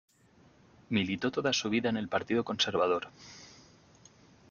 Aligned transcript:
Militó 0.89 1.29
toda 1.29 1.53
su 1.53 1.69
vida 1.69 1.87
en 1.89 1.95
el 1.95 2.07
Partido 2.09 2.43
Conservador. 2.43 3.09